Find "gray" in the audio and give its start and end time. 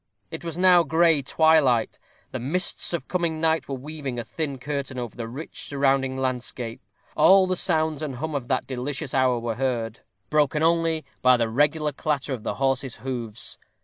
0.81-1.21